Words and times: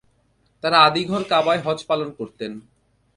তাঁরা 0.63 0.77
আদিঘর 0.79 1.23
কাবায় 1.23 1.61
হজ্জ 1.65 1.81
পালন 1.85 2.09
করতেন। 2.11 2.51